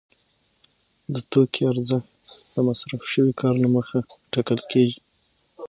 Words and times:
د 1.13 1.15
توکي 1.31 1.61
ارزښت 1.71 2.09
د 2.53 2.55
مصرف 2.67 3.01
شوي 3.13 3.33
کار 3.41 3.55
له 3.63 3.67
مخې 3.75 3.99
ټاکل 4.31 4.59
کېږي 4.71 4.97